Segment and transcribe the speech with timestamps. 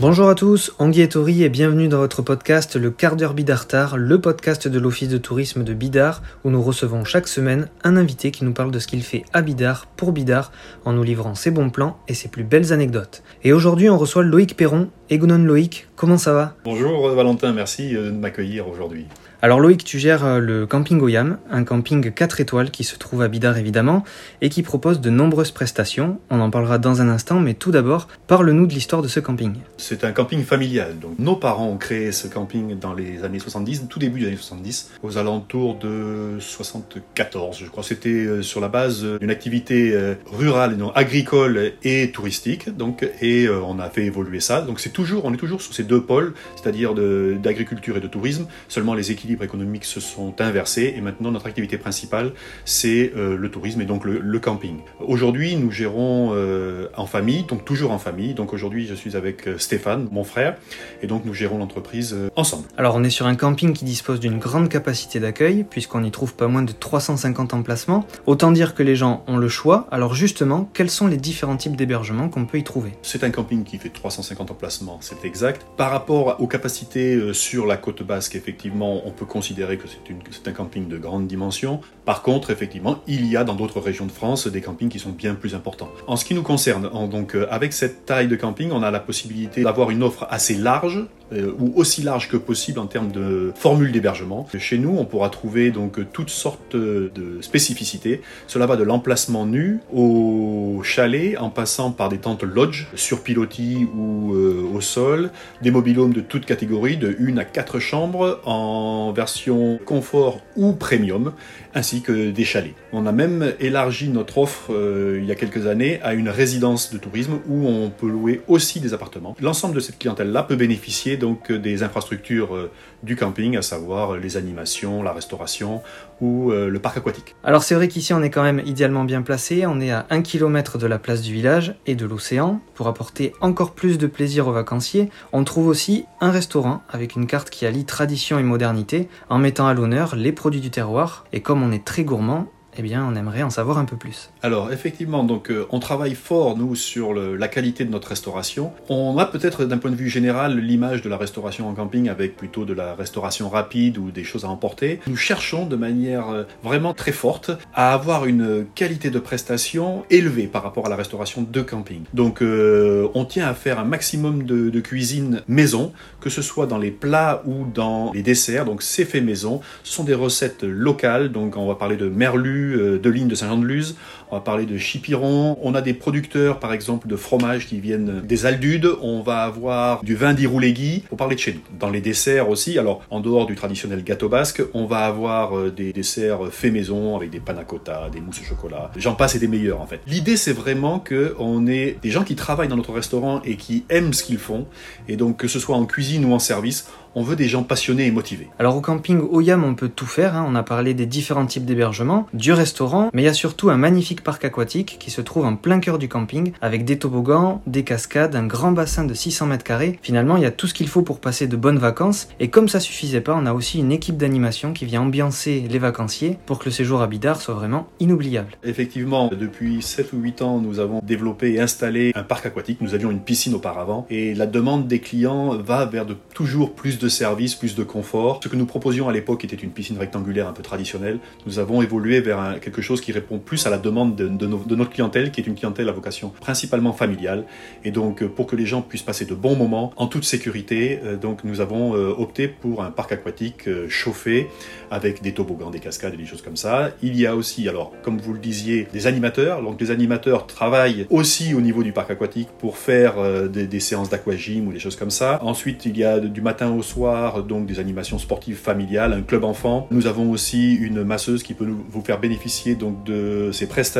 [0.00, 3.96] Bonjour à tous, Anguille et Tori et bienvenue dans votre podcast Le quart d'heure Bidartar,
[3.96, 8.32] le podcast de l'Office de tourisme de Bidart où nous recevons chaque semaine un invité
[8.32, 10.50] qui nous parle de ce qu'il fait à Bidart pour Bidart
[10.84, 13.22] en nous livrant ses bons plans et ses plus belles anecdotes.
[13.44, 14.88] Et aujourd'hui on reçoit Loïc Perron.
[15.10, 19.06] Egounon Loïc, comment ça va Bonjour Valentin, merci de m'accueillir aujourd'hui.
[19.44, 23.20] Alors Loïc, tu gères euh, le camping Oyam, un camping 4 étoiles qui se trouve
[23.20, 24.02] à Bidart évidemment,
[24.40, 26.18] et qui propose de nombreuses prestations.
[26.30, 29.56] On en parlera dans un instant, mais tout d'abord, parle-nous de l'histoire de ce camping.
[29.76, 30.98] C'est un camping familial.
[30.98, 34.36] Donc, nos parents ont créé ce camping dans les années 70, tout début des années
[34.36, 37.82] 70, aux alentours de 74, je crois.
[37.82, 42.74] C'était euh, sur la base d'une activité euh, rurale, non, agricole et touristique.
[42.74, 44.62] Donc, et on a fait évoluer ça.
[44.62, 48.46] Donc c'est toujours, on est toujours sur ces deux pôles, c'est-à-dire d'agriculture et de tourisme.
[48.68, 52.32] Seulement les équilibres économiques se sont inversés et maintenant notre activité principale
[52.64, 54.78] c'est euh, le tourisme et donc le, camping.
[55.00, 58.34] Aujourd'hui nous gérons euh, en famille, donc toujours en famille.
[58.34, 60.56] Donc aujourd'hui je suis avec euh, Stéphane, mon frère,
[61.02, 62.64] et donc nous gérons l'entreprise ensemble.
[62.76, 66.34] Alors on est sur un camping qui dispose d'une grande capacité d'accueil puisqu'on y trouve
[66.34, 68.06] pas moins de 350 emplacements.
[68.26, 69.86] Autant dire que les gens ont le choix.
[69.90, 72.92] Alors justement, quels sont les différents types d'hébergements qu'on peut y trouver?
[73.02, 75.66] C'est un camping qui fait 350 emplacements, c'est exact.
[75.76, 79.84] Par rapport aux capacités sur la côte basque, effectivement, on peut considérer que
[80.30, 81.80] c'est un camping de grande dimension.
[82.04, 85.10] Par contre, effectivement, il y a dans d'autres régions de France des campings qui sont
[85.10, 85.90] bien plus importants.
[86.06, 89.00] En ce qui nous concerne, donc euh, avec cette taille de camping, on a la
[89.00, 93.52] possibilité d'avoir une offre assez large euh, ou aussi large que possible en termes de
[93.54, 94.46] formule d'hébergement.
[94.58, 98.20] Chez nous, on pourra trouver donc toutes sortes de spécificités.
[98.46, 103.86] Cela va de l'emplacement nu au chalet, en passant par des tentes lodge sur pilotis
[103.96, 105.30] ou euh, au sol,
[105.62, 111.32] des mobilhomes de toutes catégories, de 1 à 4 chambres en version confort ou premium,
[111.74, 112.74] ainsi que des chalets.
[112.92, 116.92] On a même élargi notre offre euh, il y a quelques années à une résidence
[116.92, 119.36] de tourisme où on peut louer aussi des appartements.
[119.40, 122.70] L'ensemble de cette clientèle-là peut bénéficier donc des infrastructures euh,
[123.02, 125.82] du camping, à savoir les animations, la restauration
[126.20, 127.34] ou euh, le parc aquatique.
[127.44, 130.22] Alors c'est vrai qu'ici on est quand même idéalement bien placé, on est à 1
[130.22, 132.60] km de la place du village et de l'océan.
[132.74, 137.26] Pour apporter encore plus de plaisir aux vacanciers, on trouve aussi un restaurant avec une
[137.26, 141.24] carte qui allie tradition et modernité en mettant à l'honneur les produits du terroir.
[141.32, 144.30] Et comme on est très gourmand, eh bien, on aimerait en savoir un peu plus.
[144.42, 148.72] Alors, effectivement, donc, euh, on travaille fort, nous, sur la qualité de notre restauration.
[148.88, 152.36] On a peut-être, d'un point de vue général, l'image de la restauration en camping avec
[152.36, 155.00] plutôt de la restauration rapide ou des choses à emporter.
[155.06, 160.46] Nous cherchons de manière euh, vraiment très forte à avoir une qualité de prestation élevée
[160.46, 162.02] par rapport à la restauration de camping.
[162.12, 166.66] Donc, euh, on tient à faire un maximum de, de, cuisine maison, que ce soit
[166.66, 168.64] dans les plats ou dans les desserts.
[168.64, 169.60] Donc, c'est fait maison.
[169.82, 171.30] Ce sont des recettes locales.
[171.30, 173.96] Donc, on va parler de merlu, euh, de lignes de Saint-Jean-de-Luz,
[174.30, 178.20] on va parler de chipiron, on a des producteurs par exemple de fromage qui viennent
[178.22, 181.60] des Aldudes, on va avoir du vin d'Iroulegui, pour parler de chez nous.
[181.78, 185.70] Dans les desserts aussi, alors en dehors du traditionnel gâteau basque, on va avoir euh,
[185.70, 189.38] des desserts faits maison avec des panna cotta, des mousses au chocolat, j'en passe et
[189.38, 190.00] des meilleurs en fait.
[190.06, 194.12] L'idée c'est vraiment que on des gens qui travaillent dans notre restaurant et qui aiment
[194.12, 194.66] ce qu'ils font,
[195.08, 198.06] et donc que ce soit en cuisine ou en service, on veut des gens passionnés
[198.06, 198.48] et motivés.
[198.58, 200.36] Alors au camping Oyam, on peut tout faire.
[200.36, 200.46] Hein.
[200.48, 203.76] On a parlé des différents types d'hébergement, du restaurant, mais il y a surtout un
[203.76, 207.84] magnifique parc aquatique qui se trouve en plein cœur du camping, avec des toboggans, des
[207.84, 209.98] cascades, un grand bassin de 600 mètres carrés.
[210.02, 212.28] Finalement, il y a tout ce qu'il faut pour passer de bonnes vacances.
[212.40, 215.78] Et comme ça suffisait pas, on a aussi une équipe d'animation qui vient ambiancer les
[215.78, 218.58] vacanciers pour que le séjour à Bidart soit vraiment inoubliable.
[218.64, 222.80] Effectivement, depuis 7 ou 8 ans, nous avons développé et installé un parc aquatique.
[222.80, 227.04] Nous avions une piscine auparavant et la demande des clients va vers toujours plus de
[227.04, 228.40] de service, plus de confort.
[228.42, 231.18] Ce que nous proposions à l'époque était une piscine rectangulaire un peu traditionnelle.
[231.46, 235.30] Nous avons évolué vers quelque chose qui répond plus à la demande de, notre clientèle,
[235.30, 237.44] qui est une clientèle à vocation principalement familiale.
[237.84, 241.00] Et donc, euh, pour que les gens puissent passer de bons moments en toute sécurité,
[241.04, 244.48] euh, donc nous avons euh, opté pour un parc aquatique chauffé
[244.90, 246.90] avec des toboggans, des cascades et des choses comme ça.
[247.02, 249.62] Il y a aussi, alors, comme vous le disiez, des animateurs.
[249.62, 253.14] Donc, les animateurs travaillent aussi au niveau du parc aquatique pour faire
[253.48, 255.38] des, séances d'aquagym ou des choses comme ça.
[255.42, 259.44] Ensuite, il y a du matin au soir donc des animations sportives familiales, un club
[259.44, 259.86] enfant.
[259.90, 263.93] Nous avons aussi une masseuse qui peut vous faire bénéficier donc de ces prestations.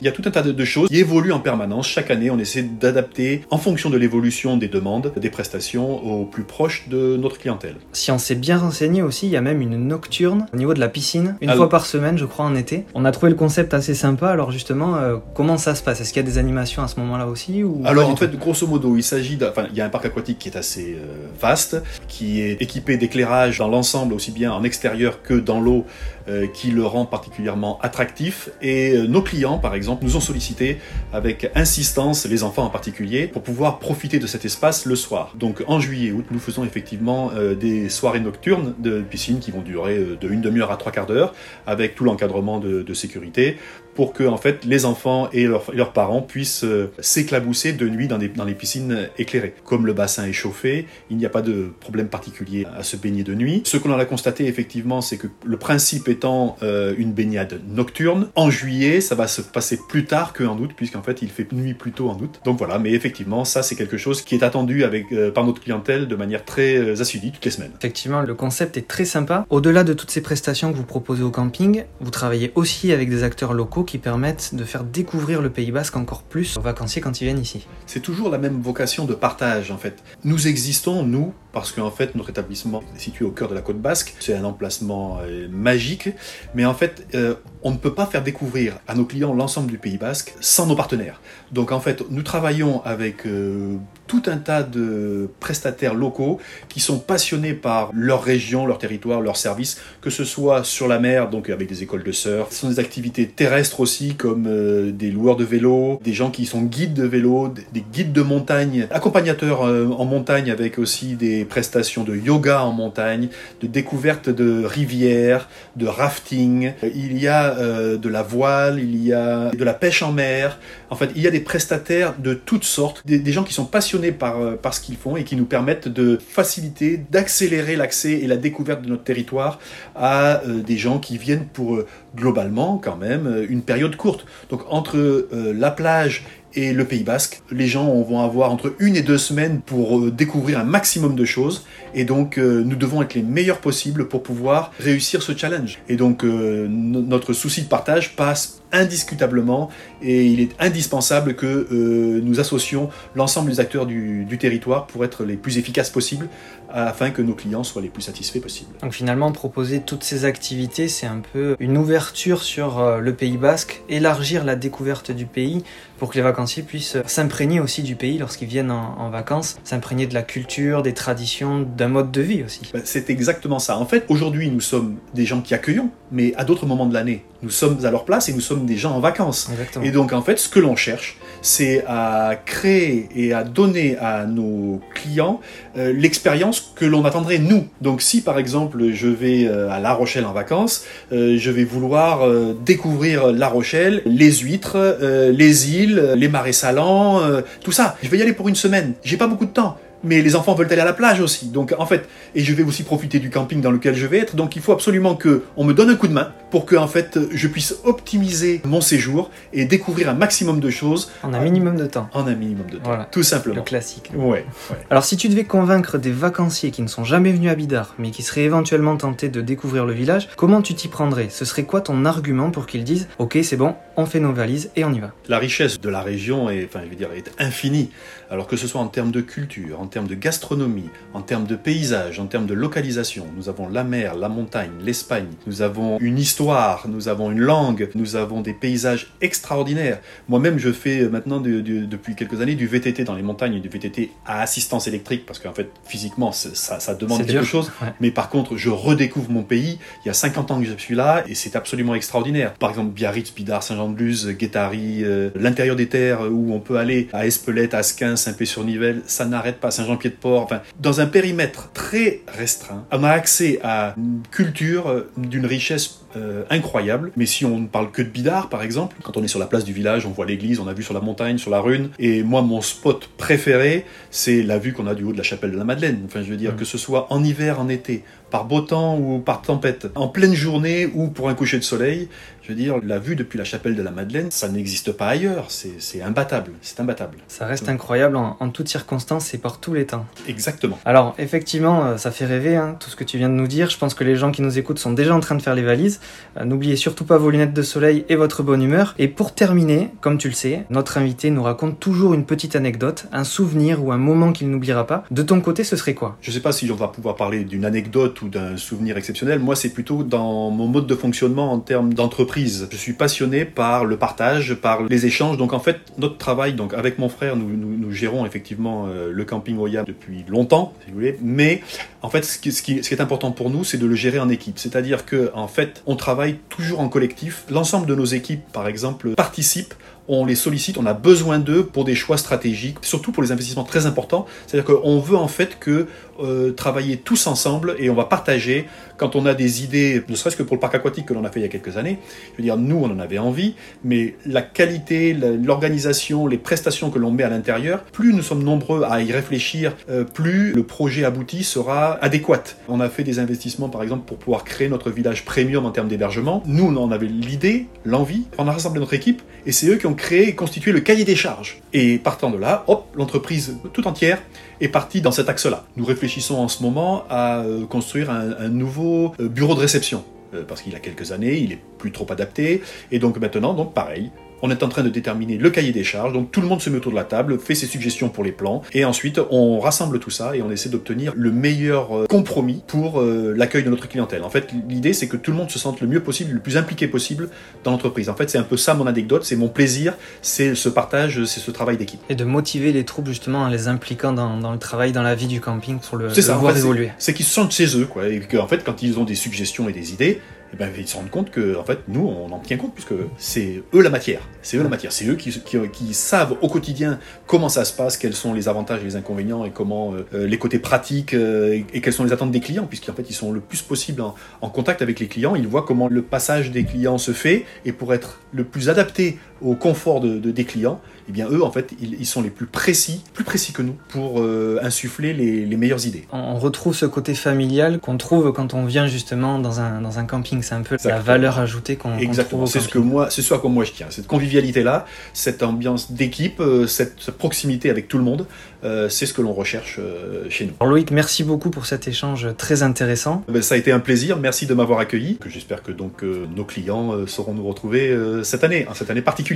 [0.00, 1.86] Il y a tout un tas de choses qui évoluent en permanence.
[1.88, 6.44] Chaque année, on essaie d'adapter en fonction de l'évolution des demandes, des prestations au plus
[6.44, 7.76] proche de notre clientèle.
[7.92, 10.80] Si on s'est bien renseigné aussi, il y a même une nocturne au niveau de
[10.80, 12.84] la piscine, une fois par semaine, je crois, en été.
[12.94, 14.28] On a trouvé le concept assez sympa.
[14.28, 16.00] Alors justement, euh, comment ça se passe?
[16.00, 18.66] Est-ce qu'il y a des animations à ce moment-là aussi ou Alors en fait, grosso
[18.66, 21.82] modo, il s'agit enfin, il y a un parc aquatique qui est assez euh, vaste,
[22.06, 25.84] qui équipé d'éclairage dans l'ensemble, aussi bien en extérieur que dans l'eau,
[26.28, 28.50] euh, qui le rend particulièrement attractif.
[28.60, 30.78] Et euh, nos clients par exemple, nous ont sollicité
[31.12, 35.34] avec insistance, les enfants en particulier, pour pouvoir profiter de cet espace le soir.
[35.38, 39.62] Donc en juillet août, nous faisons effectivement euh, des soirées nocturnes de piscine qui vont
[39.62, 41.34] durer euh, de une demi-heure à trois quarts d'heure,
[41.66, 43.58] avec tout l'encadrement de, sécurité,
[43.94, 48.18] pour que en fait les enfants et leurs, parents puissent euh, s'éclabousser de nuit dans,
[48.18, 49.54] des, les piscines éclairées.
[49.64, 53.22] Comme le bassin est chauffé, il n'y a pas de problème particulier à se baigner
[53.22, 53.62] de nuit.
[53.64, 58.50] Ce que l'on a constaté effectivement, c'est que le principe étant une baignade nocturne, en
[58.50, 61.92] juillet, ça va se passer plus tard qu'en août, puisqu'en fait il fait nuit plus
[61.92, 62.40] tôt en août.
[62.44, 65.60] Donc voilà, mais effectivement, ça c'est quelque chose qui est attendu avec, euh, par notre
[65.60, 67.72] clientèle de manière très euh, assidue toutes les semaines.
[67.78, 69.46] Effectivement, le concept est très sympa.
[69.50, 73.22] Au-delà de toutes ces prestations que vous proposez au camping, vous travaillez aussi avec des
[73.22, 77.20] acteurs locaux qui permettent de faire découvrir le Pays Basque encore plus aux vacanciers quand
[77.20, 77.66] ils viennent ici.
[77.86, 80.02] C'est toujours la même vocation de partage en fait.
[80.24, 83.78] Nous existons, nous, parce qu'en fait notre établissement est situé au cœur de la côte
[83.80, 86.08] basque, c'est un emplacement euh, magique,
[86.54, 89.78] mais en fait euh, on ne peut pas faire découvrir à nos clients l'ensemble du
[89.78, 91.20] Pays basque sans nos partenaires.
[91.52, 93.74] Donc en fait nous travaillons avec euh,
[94.06, 96.38] tout un tas de prestataires locaux
[96.68, 100.98] qui sont passionnés par leur région, leur territoire, leur service, que ce soit sur la
[100.98, 104.44] mer, donc avec des écoles de surf, ce sont des activités terrestres aussi, comme
[104.92, 108.22] des loueurs de vélo, des gens qui sont guides de vélo, des- des guides de
[108.22, 113.28] montagne, accompagnateurs en montagne avec aussi des prestations de yoga en montagne,
[113.60, 116.72] de découverte de rivières, de rafting.
[116.82, 120.58] Il y a euh, de la voile, il y a de la pêche en mer.
[120.90, 124.12] En fait, il y a des prestataires de toutes sortes, des, gens qui sont passionnés
[124.12, 128.26] par, euh, par ce qu'ils font et qui nous permettent de faciliter, d'accélérer l'accès et
[128.26, 129.58] la découverte de notre territoire
[129.96, 131.82] à euh, des gens qui viennent pour
[132.16, 134.24] globalement quand même une période courte.
[134.50, 136.24] Donc entre la plage
[136.54, 140.10] et le Pays Basque, les gens vont avoir entre une et deux semaines pour euh,
[140.10, 141.64] découvrir un maximum de choses
[141.94, 145.78] et donc euh, nous devons être les meilleurs possibles pour pouvoir réussir ce challenge.
[145.88, 149.70] Et donc euh, no- notre souci de partage passe indiscutablement
[150.02, 155.04] et il est indispensable que euh, nous associons l'ensemble des acteurs du, du territoire pour
[155.04, 156.28] être les plus efficaces possibles
[156.70, 158.70] afin que nos clients soient les plus satisfaits possibles.
[158.82, 163.36] Donc finalement, proposer toutes ces activités, c'est un peu une ouverture sur euh, le Pays
[163.36, 165.64] Basque, élargir la découverte du pays
[165.98, 170.06] pour que les vacanciers puissent s'imprégner aussi du pays lorsqu'ils viennent en, en vacances, s'imprégner
[170.06, 172.60] de la culture, des traditions, d'un mode de vie aussi.
[172.72, 173.78] Ben, C'est exactement ça.
[173.78, 177.24] En fait, aujourd'hui, nous sommes des gens qui accueillons, mais à d'autres moments de l'année,
[177.42, 179.48] nous sommes à leur place et nous sommes des gens en vacances.
[179.50, 179.84] Exactement.
[179.84, 184.26] Et donc, en fait, ce que l'on cherche, c'est à créer et à donner à
[184.26, 185.40] nos clients
[185.76, 187.68] euh, l'expérience que l'on attendrait nous.
[187.80, 191.64] Donc, si par exemple, je vais euh, à La Rochelle en vacances, euh, je vais
[191.64, 192.28] vouloir
[192.64, 197.20] découvrir La Rochelle, les huîtres, les îles, les marais salants,
[197.62, 197.96] tout ça.
[198.02, 198.94] Je vais y aller pour une semaine.
[199.04, 199.76] J'ai pas beaucoup de temps.
[200.04, 201.46] Mais les enfants veulent aller à la plage aussi.
[201.48, 204.36] Donc en fait, et je vais aussi profiter du camping dans lequel je vais être.
[204.36, 206.86] Donc il faut absolument que on me donne un coup de main pour que en
[206.86, 211.76] fait je puisse optimiser mon séjour et découvrir un maximum de choses En un minimum
[211.76, 212.08] de temps.
[212.12, 212.82] en un minimum de temps.
[212.84, 213.08] Voilà.
[213.10, 213.62] Tout Le simplement.
[213.62, 214.12] classique.
[214.14, 214.76] Ouais, ouais.
[214.90, 218.10] Alors si tu devais convaincre des vacanciers qui ne sont jamais venus à Bidart, mais
[218.10, 221.28] qui seraient éventuellement tentés de découvrir le village, comment tu t'y prendrais?
[221.30, 224.70] Ce serait quoi ton argument pour qu'ils disent «Ok, c'est bon, on fait nos valises
[224.76, 225.12] et on y va».
[225.28, 227.90] La richesse de la région est, enfin, je veux dire, est infinie.
[228.30, 231.56] Alors que ce soit en termes de culture, en termes de gastronomie, en termes de
[231.56, 236.18] paysage, en termes de localisation, nous avons la mer, la montagne, l'Espagne, nous avons une
[236.18, 239.98] histoire, nous avons une langue, nous avons des paysages extraordinaires.
[240.28, 243.60] Moi-même, je fais euh, maintenant de- de- depuis quelques années du VTT dans les montagnes
[243.60, 247.44] du VTT à assistance électrique parce qu'en fait, physiquement, ça, ça demande quelque dur.
[247.44, 247.70] chose.
[247.82, 247.88] Ouais.
[248.00, 249.78] Mais par contre, je redécouvre mon pays.
[250.04, 252.54] Il y a 50 ans que je suis là et c'est absolument extraordinaire.
[252.54, 257.26] Par exemple, Biarritz, Bidart, Saint-Jean-de-Luz, Guétari, euh, l'intérieur des terres où on peut aller à
[257.26, 260.42] Espelette, Asquin, Saint-Pé-sur-Nivelle, ça n'arrête pas, Saint-Jean-Pied-de-Port.
[260.42, 266.00] Enfin, dans un périmètre très restreint, on a accès à une culture euh, d'une richesse
[266.16, 267.12] euh, incroyable.
[267.16, 269.46] Mais si on ne parle que de Bidart, par exemple, quand on est sur la
[269.46, 271.90] place du village, on voit l'église, on a vu sur la montagne, sur la rune.
[271.98, 275.52] Et moi, mon spot préféré, c'est la vue qu'on a du haut de la chapelle
[275.52, 276.00] de la Madeleine.
[276.06, 276.56] Enfin, je veux dire, Mm.
[276.56, 280.34] que ce soit en hiver, en été, par beau temps ou par tempête, en pleine
[280.34, 282.08] journée ou pour un coucher de soleil,
[282.42, 285.46] je veux dire, la vue depuis la chapelle de la Madeleine, ça n'existe pas ailleurs.
[285.50, 286.52] C'est imbattable.
[286.62, 287.18] C'est imbattable.
[287.28, 290.06] Ça reste incroyable en, en toutes circonstances et par tous les temps.
[290.26, 290.78] Exactement.
[290.86, 293.68] Alors, effectivement, euh, ça fait rêver, hein, tout ce que tu viens de nous dire.
[293.68, 295.62] Je pense que les gens qui nous écoutent sont déjà en train de faire les
[295.62, 295.97] valises.
[296.36, 298.94] Euh, N'oubliez surtout pas vos lunettes de soleil et votre bonne humeur.
[298.98, 303.06] Et pour terminer, comme tu le sais, notre invité nous raconte toujours une petite anecdote,
[303.12, 305.04] un souvenir ou un moment qu'il n'oubliera pas.
[305.10, 306.16] De ton côté, ce serait quoi?
[306.20, 309.38] Je ne sais pas si on va pouvoir parler d'une anecdote ou d'un souvenir exceptionnel.
[309.38, 312.68] Moi, c'est plutôt dans mon mode de fonctionnement en termes d'entreprise.
[312.70, 315.36] Je suis passionné par le partage, par les échanges.
[315.36, 319.56] Donc, en fait, notre travail, donc avec mon frère, nous, gérons effectivement euh, le camping
[319.58, 321.18] Oya depuis longtemps, si vous voulez.
[321.22, 321.62] Mais
[322.02, 324.28] en fait, ce qui- ce qui est important pour nous, c'est de le gérer en
[324.28, 324.58] équipe.
[324.58, 327.44] C'est-à-dire que, en fait, on travaille toujours en collectif.
[327.50, 329.74] L'ensemble de nos équipes, par exemple, participent
[330.08, 333.64] on les sollicite, on a besoin d'eux pour des choix stratégiques, surtout pour les investissements
[333.64, 334.26] très importants.
[334.46, 335.86] C'est-à-dire qu'on veut en fait que
[336.20, 340.36] euh, travailler tous ensemble et on va partager quand on a des idées, ne serait-ce
[340.36, 341.98] que pour le parc aquatique que l'on a fait il y a quelques années.
[342.32, 346.98] Je veux dire, nous, on en avait envie, mais la qualité, l'organisation, les prestations que
[346.98, 351.04] l'on met à l'intérieur, plus nous sommes nombreux à y réfléchir, euh, plus le projet
[351.04, 352.42] abouti sera adéquat.
[352.68, 355.88] On a fait des investissements, par exemple, pour pouvoir créer notre village premium en termes
[355.88, 356.42] d'hébergement.
[356.46, 359.86] Nous, on en avait l'idée, l'envie, on a rassemblé notre équipe et c'est eux qui
[359.86, 361.60] ont créé et constitué le cahier des charges.
[361.74, 364.22] Et partant de là, hop, l'entreprise tout entière
[364.60, 365.64] est partie dans cet axe-là.
[365.76, 370.44] Nous réfléchissons en ce moment à euh, construire un, nouveau euh, bureau de réception euh,
[370.46, 374.10] parce qu'il a quelques années, il est plus trop adapté, et donc maintenant, donc pareil,
[374.42, 376.70] on est en train de déterminer le cahier des charges, donc tout le monde se
[376.70, 379.98] met autour de la table, fait ses suggestions pour les plans, et ensuite on rassemble
[379.98, 383.88] tout ça et on essaie d'obtenir le meilleur euh, compromis pour euh, l'accueil de notre
[383.88, 384.22] clientèle.
[384.22, 386.56] En fait, l'idée c'est que tout le monde se sente le mieux possible, le plus
[386.56, 387.28] impliqué possible
[387.64, 388.08] dans l'entreprise.
[388.08, 391.40] En fait, c'est un peu ça mon anecdote, c'est mon plaisir, c'est ce partage, c'est
[391.40, 392.00] ce travail d'équipe.
[392.08, 395.26] Et de motiver les troupes justement en les impliquant dans, le travail, dans la vie
[395.26, 396.90] du camping, pour le, ça, voir évoluer.
[396.98, 399.68] C'est qu'ils se sentent chez eux, quoi, et qu'en fait, quand ils ont des suggestions
[399.68, 400.20] et des idées,
[400.52, 402.94] eh ben, ils se rendent compte que, en fait, nous, on en tient compte puisque
[403.18, 404.20] c'est eux la matière.
[404.42, 404.92] C'est eux la matière.
[404.92, 405.30] C'est eux qui,
[405.72, 409.44] qui, savent au quotidien comment ça se passe, quels sont les avantages et les inconvénients
[409.44, 412.94] et comment euh, les côtés pratiques euh, et, quelles sont les attentes des clients, puisqu'en
[412.94, 415.34] fait, ils sont le plus possible en, contact avec les clients.
[415.34, 419.18] Ils voient comment le passage des clients se fait et pour être le plus adapté
[419.40, 423.02] au confort de, des clients, eh bien eux en fait ils, sont les plus précis,
[423.14, 426.06] plus précis que nous pour euh, insuffler les, les, meilleures idées.
[426.12, 430.04] On retrouve ce côté familial qu'on trouve quand on vient justement dans un, dans un
[430.04, 433.34] camping, c'est un peu la valeur ajoutée qu'on Exactement, c'est ce que moi, c'est ce
[433.34, 437.88] à quoi moi je tiens, cette convivialité là, cette ambiance d'équipe, euh, cette, proximité avec
[437.88, 438.26] tout le monde,
[438.64, 439.80] euh, c'est ce que l'on recherche
[440.28, 440.52] chez nous.
[440.60, 443.24] Alors Loïc, merci beaucoup pour cet échange très intéressant.
[443.28, 445.18] Ben, ça a été un plaisir, merci de m'avoir accueilli.
[445.26, 449.27] J'espère que donc nos clients sauront nous retrouver cette année, hein, cette année particulière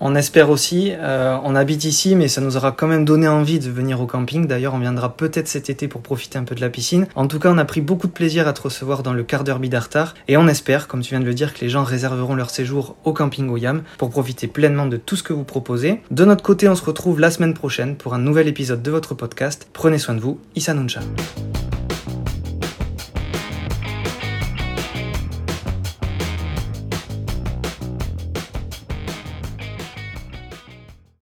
[0.00, 0.92] on espère aussi.
[0.94, 4.06] Euh, on habite ici, mais ça nous aura quand même donné envie de venir au
[4.06, 4.46] camping.
[4.46, 7.06] D'ailleurs, on viendra peut-être cet été pour profiter un peu de la piscine.
[7.14, 9.44] En tout cas, on a pris beaucoup de plaisir à te recevoir dans le quart
[9.44, 10.14] d'heure Bidartar.
[10.28, 12.96] Et on espère, comme tu viens de le dire, que les gens réserveront leur séjour
[13.04, 16.00] au camping Oyam pour profiter pleinement de tout ce que vous proposez.
[16.10, 19.14] De notre côté, on se retrouve la semaine prochaine pour un nouvel épisode de votre
[19.14, 19.68] podcast.
[19.72, 20.38] Prenez soin de vous.
[20.56, 20.74] Issa.